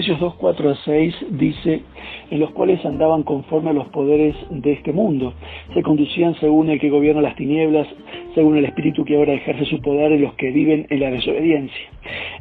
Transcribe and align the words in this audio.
Efesios 0.00 0.18
2, 0.18 0.34
4 0.36 0.70
a 0.70 0.74
6 0.76 1.14
dice, 1.32 1.82
en 2.30 2.40
los 2.40 2.52
cuales 2.52 2.82
andaban 2.86 3.22
conforme 3.22 3.68
a 3.68 3.74
los 3.74 3.86
poderes 3.88 4.34
de 4.48 4.72
este 4.72 4.94
mundo, 4.94 5.34
se 5.74 5.82
conducían 5.82 6.34
según 6.36 6.70
el 6.70 6.80
que 6.80 6.88
gobierna 6.88 7.20
las 7.20 7.36
tinieblas, 7.36 7.86
según 8.34 8.56
el 8.56 8.64
espíritu 8.64 9.04
que 9.04 9.16
ahora 9.16 9.34
ejerce 9.34 9.66
su 9.66 9.78
poder 9.82 10.12
en 10.12 10.22
los 10.22 10.32
que 10.36 10.52
viven 10.52 10.86
en 10.88 11.00
la 11.00 11.10
desobediencia. 11.10 11.82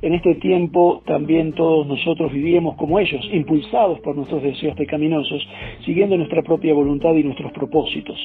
En 0.01 0.13
este 0.13 0.35
tiempo 0.35 1.01
también 1.05 1.51
todos 1.51 1.85
nosotros 1.85 2.31
vivíamos 2.31 2.77
como 2.77 2.97
ellos, 2.97 3.27
impulsados 3.33 3.99
por 3.99 4.15
nuestros 4.15 4.41
deseos 4.41 4.77
pecaminosos, 4.77 5.45
siguiendo 5.83 6.15
nuestra 6.15 6.43
propia 6.43 6.73
voluntad 6.73 7.13
y 7.15 7.25
nuestros 7.25 7.51
propósitos. 7.51 8.17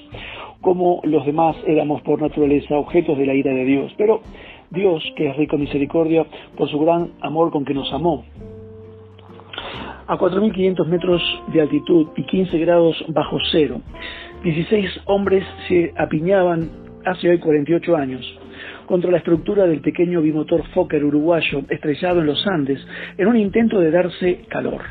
Como 0.61 1.01
los 1.03 1.27
demás 1.27 1.57
éramos 1.67 2.03
por 2.03 2.23
naturaleza 2.23 2.79
objetos 2.79 3.19
de 3.19 3.27
la 3.27 3.35
ira 3.35 3.53
de 3.53 3.65
Dios, 3.65 3.93
pero 3.99 4.21
Dios, 4.71 5.03
que 5.17 5.27
es 5.27 5.37
rico 5.37 5.57
en 5.57 5.63
misericordia, 5.63 6.25
por 6.57 6.69
su 6.69 6.79
gran 6.79 7.11
amor 7.21 7.51
con 7.51 7.65
que 7.65 7.75
nos 7.75 7.93
amó, 7.93 8.23
a 10.07 10.17
4.500 10.17 10.87
metros 10.87 11.23
de 11.53 11.61
altitud 11.61 12.09
y 12.17 12.25
15 12.25 12.59
grados 12.59 13.05
bajo 13.09 13.39
cero. 13.51 13.81
16 14.43 15.03
hombres 15.07 15.45
se 15.69 15.93
apiñaban 15.97 16.71
hace 17.05 17.29
hoy 17.29 17.39
48 17.39 17.97
años 17.97 18.39
contra 18.87 19.11
la 19.11 19.19
estructura 19.19 19.67
del 19.67 19.81
pequeño 19.81 20.21
bimotor 20.21 20.63
Fokker 20.69 21.05
uruguayo 21.05 21.63
estrellado 21.69 22.21
en 22.21 22.27
los 22.27 22.47
Andes 22.47 22.79
en 23.17 23.29
un 23.29 23.37
intento 23.37 23.81
de 23.81 23.91
darse 23.91 24.41
calor. 24.49 24.83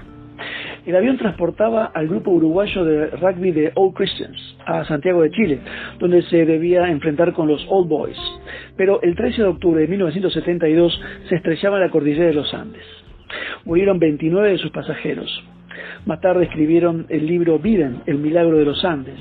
El 0.85 0.95
avión 0.95 1.17
transportaba 1.17 1.85
al 1.85 2.07
grupo 2.07 2.31
uruguayo 2.31 2.83
de 2.83 3.07
rugby 3.11 3.51
de 3.51 3.71
Old 3.75 3.93
Christians 3.93 4.57
a 4.65 4.83
Santiago 4.83 5.21
de 5.21 5.31
Chile, 5.31 5.59
donde 5.99 6.21
se 6.23 6.45
debía 6.45 6.89
enfrentar 6.89 7.33
con 7.33 7.47
los 7.47 7.65
Old 7.69 7.87
Boys. 7.87 8.17
Pero 8.75 9.01
el 9.01 9.15
13 9.15 9.43
de 9.43 9.47
octubre 9.47 9.81
de 9.81 9.87
1972 9.87 11.01
se 11.29 11.35
estrellaba 11.35 11.77
en 11.77 11.83
la 11.83 11.89
cordillera 11.89 12.27
de 12.27 12.33
los 12.33 12.53
Andes. 12.53 13.02
Murieron 13.65 13.99
29 13.99 14.51
de 14.51 14.57
sus 14.57 14.71
pasajeros. 14.71 15.43
Más 16.05 16.19
tarde 16.21 16.45
escribieron 16.45 17.05
el 17.09 17.25
libro 17.25 17.59
Viden, 17.59 18.01
el 18.05 18.17
milagro 18.17 18.57
de 18.57 18.65
los 18.65 18.83
Andes. 18.83 19.19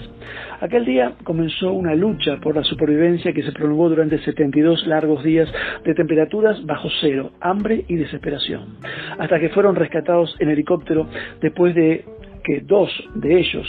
Aquel 0.61 0.85
día 0.85 1.13
comenzó 1.25 1.73
una 1.73 1.95
lucha 1.95 2.39
por 2.41 2.55
la 2.55 2.65
supervivencia 2.65 3.33
que 3.33 3.43
se 3.43 3.53
prolongó 3.53 3.89
durante 3.89 4.19
72 4.19 4.87
largos 4.87 5.25
días 5.25 5.49
de 5.85 5.95
temperaturas 5.95 6.65
bajo 6.65 6.89
cero, 7.01 7.33
hambre 7.41 7.85
y 7.89 7.97
desesperación, 7.97 8.77
hasta 9.19 9.41
que 9.41 9.49
fueron 9.49 9.77
rescatados 9.77 10.37
en 10.39 10.51
helicóptero 10.51 11.09
después 11.41 11.75
de 11.75 12.05
que 12.45 12.61
dos 12.61 12.91
de 13.15 13.39
ellos, 13.39 13.67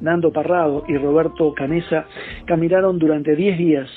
Nando 0.00 0.32
Parrado 0.32 0.84
y 0.88 0.96
Roberto 0.96 1.54
Canesa, 1.54 2.06
caminaron 2.46 2.98
durante 2.98 3.36
diez 3.36 3.58
días 3.58 3.88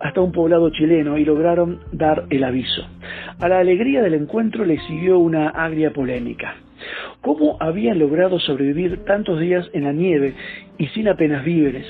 hasta 0.00 0.20
un 0.20 0.32
poblado 0.32 0.70
chileno 0.70 1.18
y 1.18 1.24
lograron 1.24 1.80
dar 1.92 2.24
el 2.30 2.44
aviso. 2.44 2.86
A 3.40 3.48
la 3.48 3.58
alegría 3.58 4.02
del 4.02 4.14
encuentro 4.14 4.64
le 4.64 4.78
siguió 4.80 5.18
una 5.18 5.48
agria 5.50 5.92
polémica. 5.92 6.56
¿Cómo 7.20 7.56
habían 7.60 7.98
logrado 7.98 8.38
sobrevivir 8.38 9.04
tantos 9.04 9.40
días 9.40 9.68
en 9.72 9.84
la 9.84 9.92
nieve 9.92 10.34
y 10.78 10.86
sin 10.88 11.08
apenas 11.08 11.44
víveres? 11.44 11.86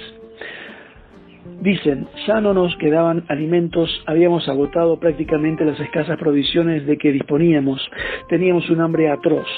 Dicen, 1.61 2.07
ya 2.27 2.41
no 2.41 2.55
nos 2.55 2.77
quedaban 2.77 3.25
alimentos, 3.29 3.91
habíamos 4.07 4.49
agotado 4.49 5.01
prácticamente 5.01 5.65
las 5.65 5.81
escasas 5.81 6.19
provisiones 6.19 6.87
de 6.87 6.97
que 6.97 7.11
disponíamos, 7.11 7.81
teníamos 8.29 8.69
un 8.71 8.81
hambre 8.83 9.11
atroz, 9.11 9.49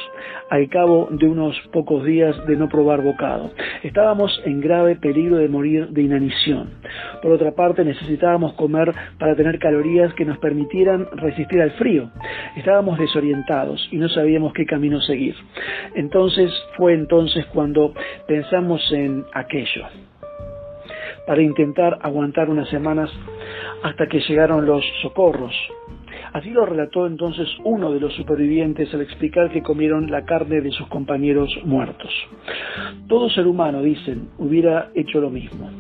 al 0.48 0.68
cabo 0.68 1.08
de 1.10 1.28
unos 1.28 1.54
pocos 1.72 2.04
días 2.04 2.34
de 2.46 2.56
no 2.56 2.68
probar 2.68 3.02
bocado. 3.02 3.50
Estábamos 3.82 4.40
en 4.44 4.60
grave 4.60 4.96
peligro 4.96 5.36
de 5.36 5.48
morir 5.48 5.88
de 5.88 6.02
inanición. 6.02 6.70
Por 7.20 7.32
otra 7.32 7.52
parte, 7.52 7.84
necesitábamos 7.84 8.54
comer 8.54 8.94
para 9.18 9.34
tener 9.34 9.58
calorías 9.58 10.14
que 10.14 10.24
nos 10.24 10.38
permitieran 10.38 11.06
resistir 11.12 11.60
al 11.60 11.72
frío. 11.72 12.10
Estábamos 12.56 12.98
desorientados 12.98 13.86
y 13.92 13.96
no 13.96 14.08
sabíamos 14.08 14.52
qué 14.52 14.64
camino 14.64 15.00
seguir. 15.00 15.34
Entonces 15.94 16.50
fue 16.76 16.94
entonces 16.94 17.44
cuando 17.46 17.92
pensamos 18.26 18.80
en 18.92 19.24
aquello 19.34 19.86
para 21.28 21.42
intentar 21.42 21.98
aguantar 22.00 22.48
unas 22.48 22.70
semanas 22.70 23.10
hasta 23.82 24.06
que 24.06 24.18
llegaron 24.20 24.64
los 24.64 24.82
socorros. 25.02 25.54
Así 26.32 26.48
lo 26.48 26.64
relató 26.64 27.06
entonces 27.06 27.46
uno 27.64 27.92
de 27.92 28.00
los 28.00 28.14
supervivientes 28.14 28.92
al 28.94 29.02
explicar 29.02 29.50
que 29.50 29.62
comieron 29.62 30.10
la 30.10 30.24
carne 30.24 30.62
de 30.62 30.70
sus 30.70 30.86
compañeros 30.88 31.54
muertos. 31.64 32.10
Todo 33.08 33.28
ser 33.28 33.46
humano, 33.46 33.82
dicen, 33.82 34.30
hubiera 34.38 34.88
hecho 34.94 35.20
lo 35.20 35.28
mismo. 35.28 35.70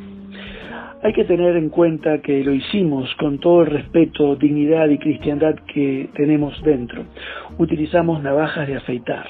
Hay 1.02 1.14
que 1.14 1.24
tener 1.24 1.56
en 1.56 1.70
cuenta 1.70 2.20
que 2.20 2.44
lo 2.44 2.52
hicimos 2.52 3.08
con 3.14 3.38
todo 3.38 3.62
el 3.62 3.68
respeto, 3.68 4.36
dignidad 4.36 4.90
y 4.90 4.98
cristiandad 4.98 5.54
que 5.72 6.10
tenemos 6.14 6.62
dentro. 6.62 7.04
Utilizamos 7.56 8.22
navajas 8.22 8.68
de 8.68 8.76
afeitar. 8.76 9.26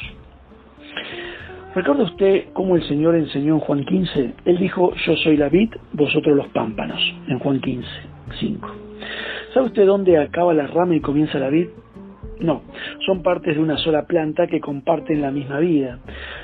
¿Recuerda 1.78 2.02
usted 2.02 2.46
cómo 2.54 2.74
el 2.74 2.82
Señor 2.88 3.14
enseñó 3.14 3.54
en 3.54 3.60
Juan 3.60 3.84
15? 3.84 4.34
Él 4.46 4.58
dijo, 4.58 4.92
yo 5.06 5.14
soy 5.18 5.36
la 5.36 5.48
vid, 5.48 5.70
vosotros 5.92 6.36
los 6.36 6.48
pámpanos, 6.48 7.00
en 7.28 7.38
Juan 7.38 7.60
15, 7.60 7.88
5. 8.40 8.68
¿Sabe 9.54 9.66
usted 9.66 9.86
dónde 9.86 10.18
acaba 10.18 10.52
la 10.54 10.66
rama 10.66 10.96
y 10.96 11.00
comienza 11.00 11.38
la 11.38 11.50
vid? 11.50 11.68
No, 12.40 12.62
son 13.06 13.22
partes 13.22 13.54
de 13.54 13.62
una 13.62 13.76
sola 13.76 14.06
planta 14.08 14.48
que 14.48 14.58
comparten 14.58 15.22
la 15.22 15.30
misma 15.30 15.60
vida. 15.60 16.00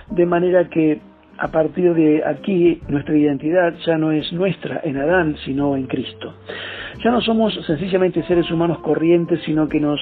De 0.09 0.25
manera 0.25 0.69
que 0.69 1.01
a 1.37 1.49
partir 1.49 1.95
de 1.95 2.23
aquí 2.25 2.81
nuestra 2.87 3.17
identidad 3.17 3.75
ya 3.85 3.99
no 3.99 4.13
es 4.13 4.33
nuestra 4.33 4.83
en 4.85 4.99
Adán, 4.99 5.35
sino 5.45 5.75
en 5.75 5.89
Cristo. 5.89 6.33
Ya 7.03 7.11
no 7.11 7.21
somos 7.21 7.55
sencillamente 7.67 8.23
seres 8.25 8.51
humanos 8.51 8.79
corrientes, 8.79 9.41
sino 9.45 9.69
que 9.69 9.81
nos 9.81 10.01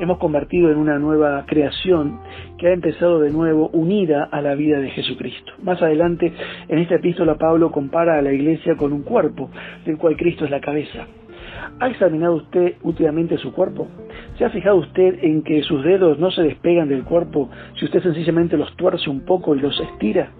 hemos 0.00 0.18
convertido 0.18 0.70
en 0.70 0.78
una 0.78 0.98
nueva 0.98 1.44
creación 1.46 2.20
que 2.58 2.68
ha 2.68 2.72
empezado 2.72 3.20
de 3.20 3.30
nuevo 3.30 3.68
unida 3.72 4.28
a 4.30 4.40
la 4.40 4.54
vida 4.54 4.78
de 4.78 4.90
Jesucristo. 4.90 5.52
Más 5.62 5.80
adelante, 5.80 6.32
en 6.68 6.78
esta 6.78 6.96
epístola, 6.96 7.36
Pablo 7.36 7.70
compara 7.70 8.18
a 8.18 8.22
la 8.22 8.32
iglesia 8.32 8.76
con 8.76 8.92
un 8.92 9.02
cuerpo, 9.02 9.50
del 9.84 9.98
cual 9.98 10.16
Cristo 10.16 10.44
es 10.44 10.50
la 10.50 10.60
cabeza. 10.60 11.06
¿Ha 11.80 11.88
examinado 11.88 12.34
usted 12.34 12.74
últimamente 12.82 13.38
su 13.38 13.52
cuerpo? 13.52 13.88
¿Se 14.38 14.44
ha 14.44 14.50
fijado 14.50 14.76
usted 14.76 15.18
en 15.22 15.42
que 15.42 15.62
sus 15.62 15.84
dedos 15.84 16.18
no 16.18 16.30
se 16.30 16.42
despegan 16.42 16.88
del 16.88 17.04
cuerpo 17.04 17.50
si 17.78 17.84
usted 17.84 18.02
sencillamente 18.02 18.56
los 18.56 18.74
tuerce 18.76 19.10
un 19.10 19.20
poco 19.20 19.54
y 19.54 19.60
los 19.60 19.78
estira? 19.80 20.30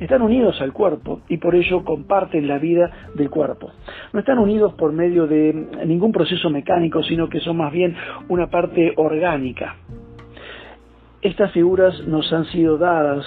Están 0.00 0.22
unidos 0.22 0.60
al 0.60 0.72
cuerpo 0.72 1.20
y 1.28 1.38
por 1.38 1.54
ello 1.54 1.84
comparten 1.84 2.48
la 2.48 2.58
vida 2.58 2.90
del 3.14 3.30
cuerpo. 3.30 3.70
No 4.12 4.20
están 4.20 4.38
unidos 4.38 4.74
por 4.74 4.92
medio 4.92 5.26
de 5.26 5.52
ningún 5.86 6.12
proceso 6.12 6.50
mecánico, 6.50 7.02
sino 7.02 7.28
que 7.28 7.40
son 7.40 7.58
más 7.58 7.72
bien 7.72 7.94
una 8.28 8.48
parte 8.48 8.92
orgánica. 8.96 9.76
Estas 11.22 11.52
figuras 11.52 12.06
nos 12.06 12.32
han 12.32 12.44
sido 12.46 12.76
dadas 12.76 13.24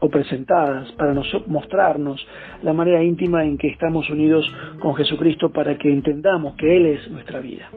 o 0.00 0.08
presentadas 0.08 0.90
para 0.92 1.14
mostrarnos 1.46 2.24
la 2.62 2.72
manera 2.72 3.02
íntima 3.02 3.44
en 3.44 3.58
que 3.58 3.68
estamos 3.68 4.08
unidos 4.10 4.50
con 4.78 4.94
Jesucristo 4.94 5.50
para 5.50 5.76
que 5.76 5.90
entendamos 5.90 6.54
que 6.54 6.76
Él 6.76 6.86
es 6.86 7.10
nuestra 7.10 7.40
vida. 7.40 7.68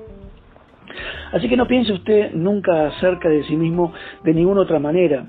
Así 1.32 1.48
que 1.48 1.58
no 1.58 1.68
piense 1.68 1.94
usted 1.94 2.34
nunca 2.34 2.88
acerca 2.88 3.30
de 3.30 3.44
sí 3.46 3.56
mismo 3.56 3.94
de 4.24 4.34
ninguna 4.34 4.62
otra 4.62 4.80
manera, 4.80 5.26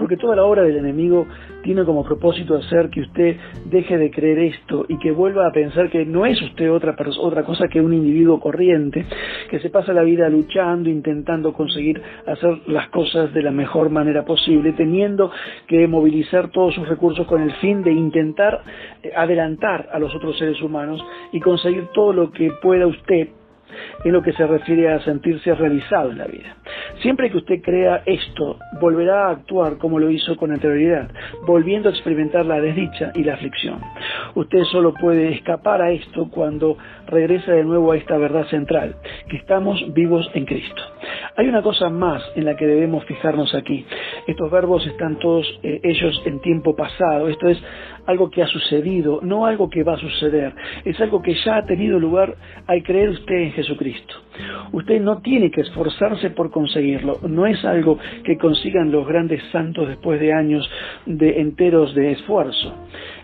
porque 0.00 0.16
toda 0.16 0.34
la 0.34 0.44
obra 0.44 0.62
del 0.62 0.78
enemigo 0.78 1.26
tiene 1.62 1.84
como 1.84 2.02
propósito 2.02 2.56
hacer 2.56 2.88
que 2.88 3.02
usted 3.02 3.36
deje 3.66 3.98
de 3.98 4.10
creer 4.10 4.38
esto 4.38 4.86
y 4.88 4.98
que 4.98 5.12
vuelva 5.12 5.46
a 5.46 5.52
pensar 5.52 5.90
que 5.90 6.06
no 6.06 6.24
es 6.24 6.40
usted 6.40 6.72
otra, 6.72 6.96
otra 7.20 7.44
cosa 7.44 7.68
que 7.68 7.82
un 7.82 7.92
individuo 7.92 8.40
corriente, 8.40 9.04
que 9.50 9.60
se 9.60 9.68
pasa 9.68 9.92
la 9.92 10.02
vida 10.02 10.30
luchando, 10.30 10.88
intentando 10.88 11.52
conseguir 11.52 12.00
hacer 12.26 12.60
las 12.66 12.88
cosas 12.88 13.34
de 13.34 13.42
la 13.42 13.50
mejor 13.50 13.90
manera 13.90 14.24
posible, 14.24 14.72
teniendo 14.72 15.30
que 15.66 15.86
movilizar 15.86 16.50
todos 16.50 16.74
sus 16.74 16.88
recursos 16.88 17.26
con 17.26 17.42
el 17.42 17.52
fin 17.56 17.82
de 17.82 17.92
intentar 17.92 18.62
eh, 19.02 19.12
adelantar 19.14 19.90
a 19.92 19.98
los 19.98 20.14
otros 20.14 20.38
seres 20.38 20.62
humanos 20.62 21.04
y 21.30 21.40
conseguir 21.40 21.88
todo 21.92 22.14
lo 22.14 22.30
que 22.30 22.50
pueda 22.62 22.86
usted 22.86 23.28
en 24.04 24.12
lo 24.12 24.22
que 24.22 24.32
se 24.32 24.46
refiere 24.46 24.92
a 24.92 25.00
sentirse 25.00 25.54
realizado 25.54 26.10
en 26.10 26.18
la 26.18 26.26
vida. 26.26 26.56
Siempre 27.02 27.30
que 27.30 27.38
usted 27.38 27.62
crea 27.62 28.02
esto, 28.06 28.58
volverá 28.80 29.26
a 29.26 29.30
actuar 29.30 29.78
como 29.78 29.98
lo 29.98 30.10
hizo 30.10 30.36
con 30.36 30.52
anterioridad, 30.52 31.10
volviendo 31.46 31.88
a 31.88 31.92
experimentar 31.92 32.44
la 32.46 32.60
desdicha 32.60 33.12
y 33.14 33.24
la 33.24 33.34
aflicción. 33.34 33.80
Usted 34.34 34.62
solo 34.64 34.94
puede 34.94 35.32
escapar 35.34 35.82
a 35.82 35.90
esto 35.90 36.28
cuando 36.30 36.76
regresa 37.06 37.52
de 37.52 37.64
nuevo 37.64 37.92
a 37.92 37.96
esta 37.96 38.16
verdad 38.16 38.46
central, 38.46 38.96
que 39.28 39.36
estamos 39.36 39.82
vivos 39.94 40.30
en 40.34 40.44
Cristo. 40.44 40.82
Hay 41.36 41.48
una 41.48 41.62
cosa 41.62 41.88
más 41.88 42.22
en 42.34 42.44
la 42.44 42.56
que 42.56 42.66
debemos 42.66 43.04
fijarnos 43.04 43.54
aquí. 43.54 43.84
Estos 44.26 44.50
verbos 44.50 44.86
están 44.86 45.18
todos 45.18 45.46
eh, 45.62 45.80
ellos 45.82 46.20
en 46.24 46.40
tiempo 46.40 46.74
pasado. 46.74 47.28
Esto 47.28 47.48
es 47.48 47.58
algo 48.06 48.30
que 48.30 48.42
ha 48.42 48.46
sucedido, 48.46 49.20
no 49.22 49.46
algo 49.46 49.70
que 49.70 49.84
va 49.84 49.94
a 49.94 49.98
suceder. 49.98 50.54
Es 50.84 51.00
algo 51.00 51.22
que 51.22 51.34
ya 51.34 51.58
ha 51.58 51.66
tenido 51.66 51.98
lugar 51.98 52.34
al 52.66 52.82
creer 52.82 53.10
usted 53.10 53.34
en 53.34 53.52
Jesucristo. 53.52 54.14
Usted 54.72 55.00
no 55.00 55.20
tiene 55.20 55.50
que 55.50 55.60
esforzarse 55.60 56.30
por 56.30 56.50
conseguirlo, 56.50 57.18
no 57.28 57.46
es 57.46 57.62
algo 57.64 57.98
que 58.24 58.38
consigan 58.38 58.90
los 58.90 59.06
grandes 59.06 59.42
santos 59.50 59.88
después 59.88 60.20
de 60.20 60.32
años 60.32 60.68
de 61.06 61.40
enteros 61.40 61.94
de 61.94 62.12
esfuerzo. 62.12 62.74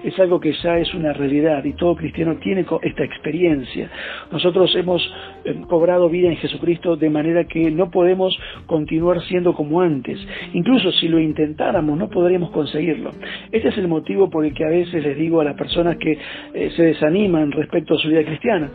Es 0.07 0.17
algo 0.21 0.39
que 0.39 0.53
ya 0.63 0.79
es 0.79 0.95
una 0.95 1.13
realidad 1.13 1.65
y 1.65 1.73
todo 1.73 1.97
cristiano 1.97 2.37
tiene 2.37 2.65
esta 2.83 3.03
experiencia. 3.03 3.91
Nosotros 4.31 4.73
hemos 4.77 5.03
eh, 5.45 5.57
cobrado 5.69 6.09
vida 6.09 6.29
en 6.29 6.37
Jesucristo 6.37 6.95
de 6.95 7.11
manera 7.11 7.43
que 7.43 7.73
no 7.73 7.91
podemos 7.91 8.39
continuar 8.67 9.21
siendo 9.23 9.53
como 9.53 9.81
antes. 9.81 10.17
Incluso 10.53 10.93
si 10.93 11.09
lo 11.09 11.19
intentáramos, 11.19 11.99
no 11.99 12.09
podríamos 12.09 12.53
conseguirlo. 12.53 13.11
Este 13.51 13.71
es 13.71 13.79
el 13.79 13.89
motivo 13.89 14.31
por 14.31 14.45
el 14.45 14.55
que 14.55 14.65
a 14.65 14.69
veces 14.69 15.03
les 15.03 15.17
digo 15.17 15.41
a 15.41 15.45
las 15.45 15.57
personas 15.57 15.97
que 15.97 16.13
eh, 16.55 16.71
se 16.77 16.85
desaniman 16.85 17.51
respecto 17.51 17.95
a 17.95 17.99
su 17.99 18.07
vida 18.07 18.23
cristiana. 18.25 18.71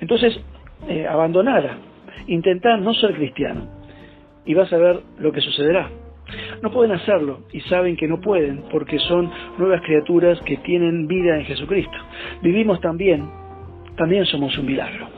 Entonces, 0.00 0.40
eh, 0.88 1.04
abandonara, 1.04 1.78
intentar 2.28 2.80
no 2.80 2.94
ser 2.94 3.12
cristiano 3.14 3.66
y 4.44 4.54
vas 4.54 4.72
a 4.72 4.78
ver 4.78 5.00
lo 5.18 5.32
que 5.32 5.40
sucederá. 5.40 6.05
No 6.62 6.70
pueden 6.70 6.92
hacerlo 6.92 7.40
y 7.52 7.60
saben 7.62 7.96
que 7.96 8.08
no 8.08 8.20
pueden 8.20 8.64
porque 8.70 8.98
son 9.00 9.30
nuevas 9.58 9.82
criaturas 9.82 10.40
que 10.42 10.56
tienen 10.58 11.06
vida 11.06 11.38
en 11.38 11.44
Jesucristo. 11.44 11.96
Vivimos 12.42 12.80
también, 12.80 13.28
también 13.96 14.24
somos 14.26 14.56
un 14.58 14.66
milagro. 14.66 15.08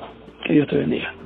Que 0.44 0.52
Dios 0.52 0.69
te 0.69 0.76
bendiga. 0.76 1.18